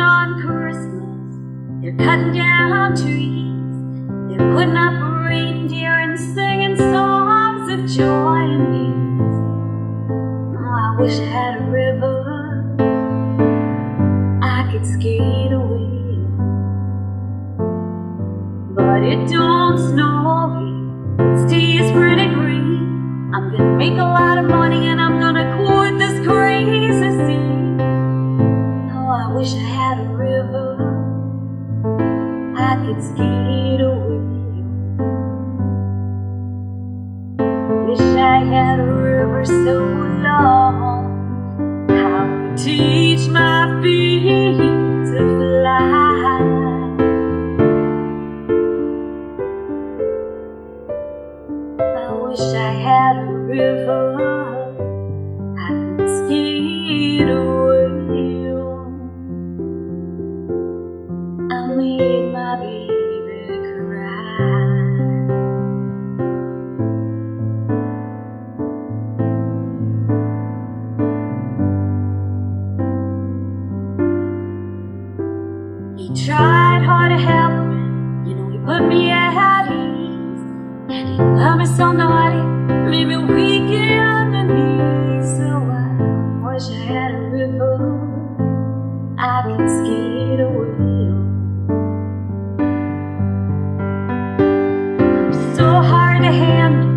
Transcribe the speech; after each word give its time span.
on 0.00 0.40
Christmas. 0.42 1.82
They're 1.82 1.96
cutting 2.06 2.32
down 2.32 2.96
trees. 2.96 3.44
They're 4.28 4.52
putting 4.54 4.76
up 4.76 4.94
reindeer 5.26 5.92
and 6.00 6.18
singing 6.18 6.76
songs 6.76 7.70
of 7.72 7.86
joy 7.96 8.38
and 8.56 8.66
peace. 8.72 9.38
Oh, 10.58 10.74
I 10.86 10.96
wish 10.98 11.18
I 11.18 11.24
had 11.24 11.60
a 11.60 11.64
river 11.70 12.76
I 14.42 14.70
could 14.72 14.86
skate 14.86 15.52
away. 15.52 15.90
But 18.74 19.02
it 19.02 19.28
don't 19.28 19.78
snow 19.78 20.58
here. 20.58 21.48
Stays 21.48 21.90
pretty 21.92 22.26
green. 22.34 23.32
I'm 23.34 23.50
gonna 23.50 23.76
make 23.76 23.94
a 23.98 24.04
lot 24.18 24.38
of 24.38 24.46
money 24.46 24.86
and 24.86 25.00
I'm 25.00 25.13
Skate 33.00 33.80
away. 33.80 34.20
Wish 37.86 38.00
I 38.00 38.38
had 38.44 38.78
a 38.80 38.84
river 38.84 39.44
so 39.44 39.78
long. 40.22 41.90
I 41.90 42.54
teach 42.56 43.28
my 43.28 43.80
feet 43.82 44.56
to 45.10 45.18
fly. 45.38 45.80
I 51.80 52.12
wish 52.22 52.40
I 52.40 52.72
had 52.86 53.16
a 53.18 53.26
river 53.26 54.02
I 55.58 55.68
could 55.96 56.26
skate 56.26 57.28
away 57.28 57.63
He 75.96 76.08
tried 76.26 76.82
hard 76.84 77.12
to 77.12 77.18
help 77.18 77.52
me, 77.68 77.76
you 78.28 78.34
know, 78.34 78.48
he 78.50 78.58
put 78.58 78.82
me 78.88 79.10
at 79.12 79.66
ease. 79.70 80.42
And 80.90 81.08
he 81.08 81.16
loved 81.22 81.58
me 81.60 81.66
so 81.66 81.92
naughty, 81.92 82.42
made 82.90 83.04
me 83.04 83.16
weak 83.16 83.70
in 83.70 84.32
the 84.32 84.42
knees. 84.42 85.36
So 85.36 85.46
I 85.46 86.52
wish 86.52 86.68
I 86.68 86.72
had 86.90 87.10
a 87.14 87.18
river 87.30 87.76
I 89.18 89.42
could 89.44 89.68
skate 89.70 90.40
away. 90.40 91.12
I'm 94.98 95.32
so 95.54 95.66
hard 95.90 96.22
to 96.22 96.32
handle, 96.32 96.90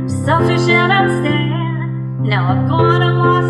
I'm 0.00 0.08
selfish 0.08 0.68
and 0.68 0.92
I'm 0.92 1.08
sad. 1.22 2.26
Now 2.28 2.42
I've 2.50 2.68
gone 2.68 3.00
and 3.00 3.16
lost 3.16 3.43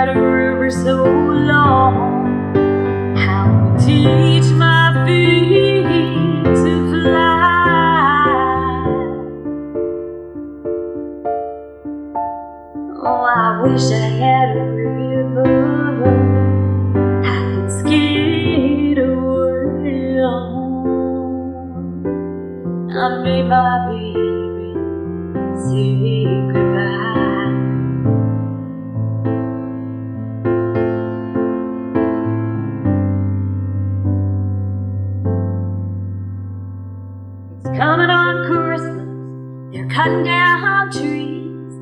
had 0.00 0.16
a 0.16 0.18
river 0.18 0.70
so 0.70 1.04
long 1.04 2.56
I 3.18 3.44
would 3.52 3.78
teach 3.84 4.50
my 4.56 5.04
feet 5.04 6.44
to 6.44 6.72
fly. 6.90 8.24
Oh, 13.04 13.24
I 13.28 13.60
wish 13.62 13.92
I 13.92 14.08
had 14.24 14.56
a 14.56 14.58
river 14.72 15.52
I 17.22 17.36
could 17.52 17.70
skate 17.80 18.96
away 18.96 20.18
on. 20.18 20.80
I 22.90 23.06
made 23.22 23.46
my 23.48 23.72
baby 23.90 24.70
say 25.60 26.69
It's 37.60 37.68
coming 37.76 38.08
on 38.08 38.46
Christmas. 38.46 39.74
They're 39.74 39.90
cutting 39.90 40.24
down 40.24 40.90
trees. 40.90 41.74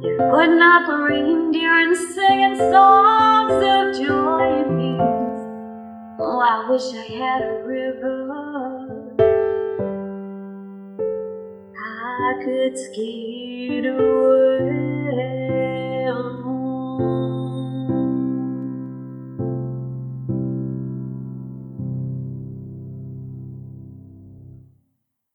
They're 0.00 0.30
putting 0.30 0.62
up 0.62 0.88
a 0.88 1.02
reindeer 1.02 1.76
and 1.76 1.96
singing 1.96 2.56
songs 2.70 3.52
of 3.52 4.06
joy 4.06 4.62
and 4.62 4.78
peace. 4.78 6.20
Oh, 6.20 6.38
I 6.38 6.70
wish 6.70 6.94
I 6.94 7.02
had 7.18 7.42
a 7.42 7.64
river 7.66 8.30
I 11.76 12.44
could 12.44 12.78
skate 12.78 13.86
away. 13.86 15.43